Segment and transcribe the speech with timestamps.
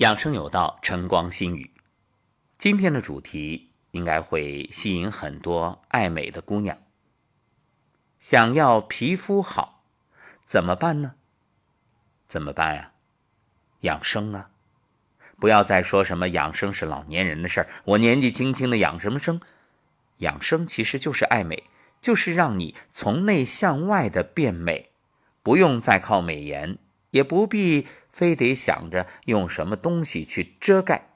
[0.00, 1.72] 养生有道，晨光心语。
[2.56, 6.78] 今天的主题应该会吸引很多爱美的姑娘。
[8.18, 9.82] 想要皮肤好，
[10.42, 11.16] 怎么办呢？
[12.26, 12.92] 怎么办呀？
[13.80, 14.52] 养生啊！
[15.38, 19.38] 不要再说什么养生是老年人的事儿，我年纪轻轻的养什么生？
[20.20, 21.64] 养生其实就是爱美，
[22.00, 24.92] 就是让你从内向外的变美，
[25.42, 26.78] 不用再靠美颜。
[27.10, 31.10] 也不必非得想着用什么东西去遮盖，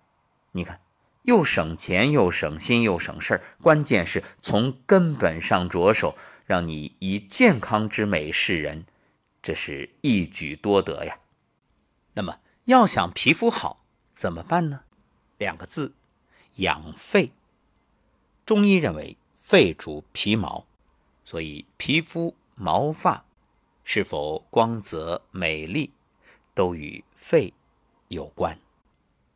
[0.52, 0.80] 你看，
[1.22, 8.86] 又省钱又省心又省事儿，关键是从根本上着手，让你以健康之美示人，
[9.40, 11.18] 这是一举多得呀。
[12.14, 13.84] 那么，要想皮肤好
[14.14, 14.84] 怎么办呢？
[15.38, 15.94] 两个字：
[16.56, 17.32] 养肺。
[18.46, 20.66] 中医认为肺主皮毛，
[21.24, 23.23] 所以皮肤毛发。
[23.84, 25.92] 是否光泽美丽，
[26.54, 27.52] 都与肺
[28.08, 28.58] 有关。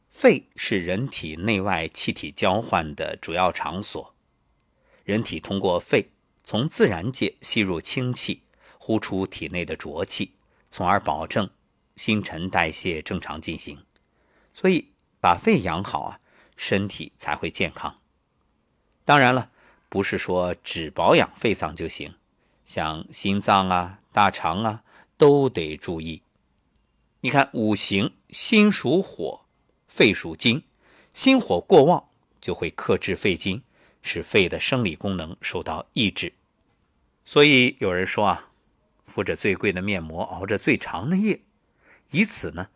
[0.08, 4.14] 肺是人体内外气体交换的主要场所，
[5.04, 6.10] 人体通过肺
[6.42, 8.42] 从自然界吸入清气，
[8.80, 10.32] 呼出体内的浊气，
[10.70, 11.50] 从而保证
[11.94, 13.84] 新陈代谢正常进行。
[14.52, 14.88] 所以，
[15.20, 16.20] 把肺养好啊，
[16.56, 18.00] 身体才会健康。
[19.04, 19.52] 当然了，
[19.88, 22.14] 不是说只保养肺脏就行。
[22.64, 24.82] 像心脏啊、大肠啊，
[25.16, 26.22] 都得注意。
[27.20, 29.46] 你看五行，心属火，
[29.86, 30.64] 肺属金，
[31.12, 32.08] 心火过旺
[32.40, 33.62] 就会克制肺经，
[34.02, 36.32] 使肺的生理功能受到抑制。
[37.24, 38.50] 所以有人说啊，
[39.04, 41.42] 敷着最贵的面膜，熬着最长的夜，
[42.10, 42.70] 以此呢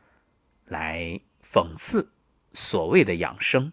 [0.66, 2.12] 来讽刺
[2.52, 3.72] 所谓的养生。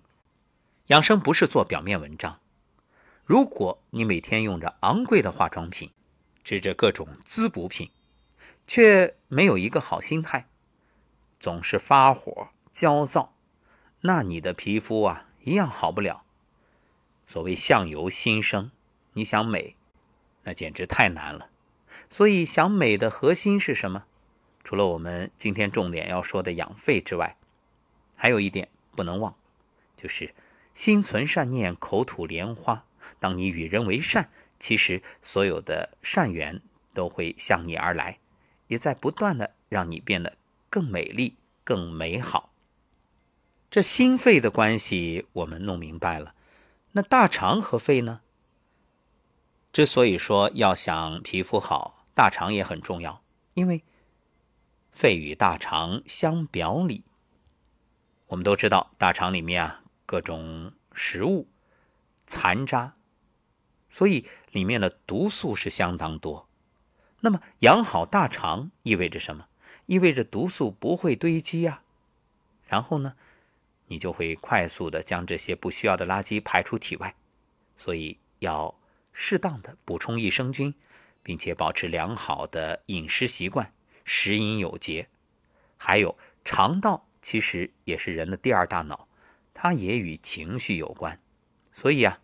[0.87, 2.39] 养生不是做表面文章。
[3.23, 5.91] 如果你每天用着昂贵的化妆品，
[6.49, 7.91] 吃着各种滋补品，
[8.65, 10.47] 却没有一个好心态，
[11.39, 13.35] 总是发火、焦躁，
[14.01, 16.25] 那你的皮肤啊一样好不了。
[17.27, 18.71] 所谓相由心生，
[19.13, 19.75] 你想美，
[20.41, 21.51] 那简直太难了。
[22.09, 24.05] 所以想美的核心是什么？
[24.63, 27.37] 除了我们今天重点要说的养肺之外，
[28.17, 29.35] 还有一点不能忘，
[29.95, 30.33] 就是
[30.73, 32.85] 心存善念，口吐莲花。
[33.19, 34.31] 当你与人为善。
[34.59, 36.61] 其实，所有的善缘
[36.93, 38.19] 都会向你而来，
[38.67, 40.37] 也在不断的让你变得
[40.69, 42.51] 更美丽、更美好。
[43.71, 46.35] 这心肺的关系我们弄明白了，
[46.91, 48.21] 那大肠和肺呢？
[49.71, 53.83] 之所以说要想皮肤好，大肠也很重要，因为
[54.91, 57.03] 肺与大肠相表里。
[58.27, 61.47] 我们都知道，大肠里面啊，各种食物
[62.25, 62.95] 残渣。
[63.89, 66.47] 所以里面的毒素是相当多。
[67.21, 69.47] 那么养好大肠意味着什么？
[69.87, 71.81] 意味着毒素不会堆积呀。
[72.67, 73.15] 然后呢，
[73.87, 77.15] 你就会快速的将这些不需要的垃圾排出体外。
[77.75, 78.75] 所以要
[79.11, 80.75] 适当的补充益生菌，
[81.23, 83.73] 并且保持良好的饮食习惯，
[84.05, 85.09] 食饮有节。
[85.77, 89.07] 还有肠道其实也是人的第二大脑，
[89.53, 91.19] 它也与情绪有关。
[91.73, 92.21] 所以啊。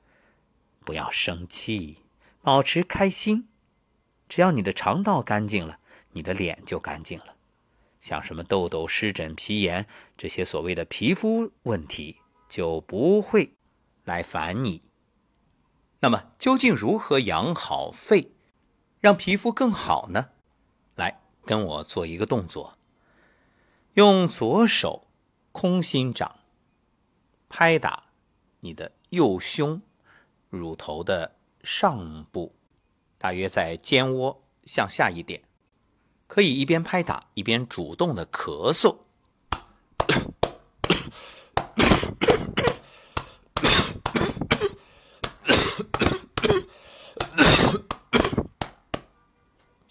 [0.85, 1.97] 不要生气，
[2.41, 3.49] 保持开心。
[4.29, 5.79] 只要你的肠道干净了，
[6.11, 7.35] 你的脸就干净了。
[7.99, 13.53] 像什么痘痘、湿疹、皮炎这些所谓的皮肤问题就不会
[14.03, 14.83] 来烦你。
[16.01, 18.31] 那么，究竟如何养好肺，
[18.99, 20.29] 让皮肤更好呢？
[20.95, 22.77] 来，跟我做一个动作，
[23.95, 25.07] 用左手
[25.51, 26.39] 空心掌
[27.49, 28.03] 拍打
[28.59, 29.81] 你的右胸。
[30.49, 32.55] 乳头的上部，
[33.17, 35.43] 大约在肩窝向下一点，
[36.27, 38.97] 可以一边拍打一边主动的咳嗽。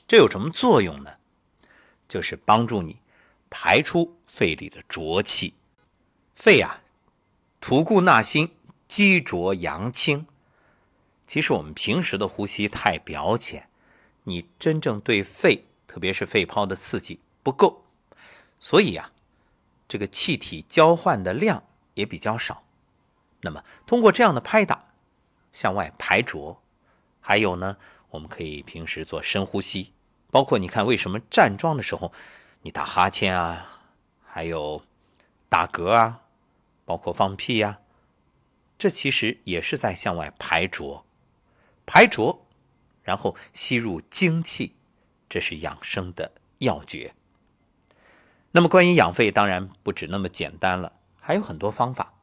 [0.06, 1.14] 这有什么作用呢？
[2.06, 3.00] 就是帮助你
[3.50, 5.54] 排出肺里的浊气。
[6.36, 6.82] 肺啊，
[7.60, 8.54] 吐故纳新，
[8.86, 10.26] 积浊扬清。
[11.34, 13.68] 其实我们平时的呼吸太表浅，
[14.22, 17.86] 你真正对肺，特别是肺泡的刺激不够，
[18.60, 19.10] 所以啊，
[19.88, 21.64] 这个气体交换的量
[21.94, 22.62] 也比较少。
[23.40, 24.92] 那么通过这样的拍打，
[25.52, 26.62] 向外排浊，
[27.20, 27.78] 还有呢，
[28.10, 29.92] 我们可以平时做深呼吸，
[30.30, 32.12] 包括你看为什么站桩的时候
[32.62, 33.82] 你打哈欠啊，
[34.24, 34.84] 还有
[35.48, 36.22] 打嗝啊，
[36.84, 37.80] 包括放屁呀，
[38.78, 41.04] 这其实也是在向外排浊。
[41.86, 42.46] 排浊，
[43.02, 44.76] 然后吸入精气，
[45.28, 47.14] 这是养生的要诀。
[48.52, 52.14] 那么关于养肺，当然不止那么简单了，还有很多方法。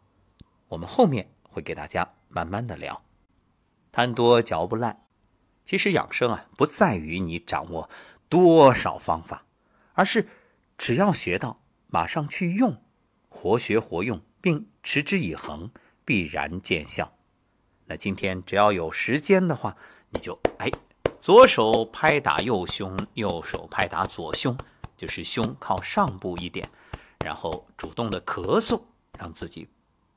[0.70, 3.04] 我们后面会给大家慢慢的聊。
[3.92, 4.98] 贪多嚼不烂，
[5.66, 7.90] 其实养生啊，不在于你掌握
[8.30, 9.46] 多少方法，
[9.94, 10.30] 而是
[10.78, 12.82] 只要学到，马上去用，
[13.28, 15.72] 活学活用，并持之以恒，
[16.06, 17.18] 必然见效。
[17.86, 19.76] 那今天只要有时间的话，
[20.10, 20.70] 你就哎，
[21.22, 24.58] 左手拍打右胸，右手拍打左胸。
[24.98, 26.70] 就是胸靠上部一点，
[27.26, 28.80] 然后主动的咳嗽，
[29.18, 29.68] 让自己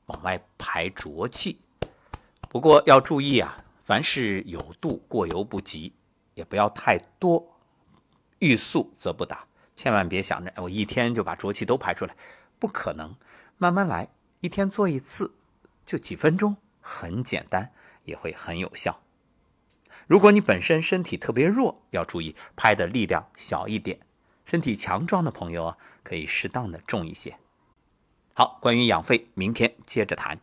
[0.05, 1.59] 往外排浊气。
[2.49, 5.91] 不过要注意啊，凡事有度，过犹不及，
[6.35, 7.57] 也不要太多。
[8.37, 12.15] 欲速则不达，千万别想着我一天就把浊气都排出来，
[12.59, 13.15] 不可能。
[13.57, 14.09] 慢慢来，
[14.41, 15.33] 一天做一次，
[15.83, 17.71] 就几分钟，很简单，
[18.03, 19.01] 也会很有效。
[20.05, 24.01] 如果你本身身体特别弱，要注意拍的力量小一点。
[24.45, 27.39] 身体强壮的朋友啊，可以适当的重一些。
[28.35, 30.39] 好，关于养肺，明天接着谈。